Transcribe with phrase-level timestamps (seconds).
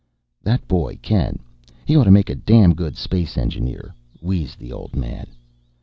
[0.41, 1.37] "That boy Ken
[1.85, 5.27] he ought to make a damn good space engineer," wheezed the old man.